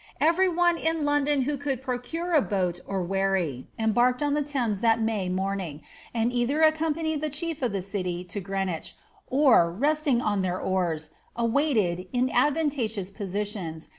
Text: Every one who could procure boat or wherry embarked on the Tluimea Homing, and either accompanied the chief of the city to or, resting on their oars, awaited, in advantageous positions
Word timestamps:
Every 0.19 0.49
one 0.49 0.77
who 0.77 1.57
could 1.59 1.83
procure 1.83 2.41
boat 2.41 2.79
or 2.87 3.03
wherry 3.03 3.67
embarked 3.77 4.23
on 4.23 4.33
the 4.33 4.41
Tluimea 4.41 5.35
Homing, 5.39 5.81
and 6.11 6.33
either 6.33 6.63
accompanied 6.63 7.21
the 7.21 7.29
chief 7.29 7.61
of 7.61 7.71
the 7.71 7.83
city 7.83 8.23
to 8.23 8.81
or, 9.27 9.71
resting 9.71 10.19
on 10.19 10.41
their 10.41 10.59
oars, 10.59 11.11
awaited, 11.35 12.07
in 12.13 12.31
advantageous 12.31 13.11
positions 13.11 13.89